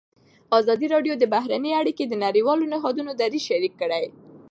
ازادي 0.57 0.87
راډیو 0.93 1.13
د 1.17 1.23
بهرنۍ 1.33 1.71
اړیکې 1.81 2.03
د 2.07 2.13
نړیوالو 2.25 2.69
نهادونو 2.73 3.11
دریځ 3.21 3.43
شریک 3.49 3.73
کړی. 3.81 4.05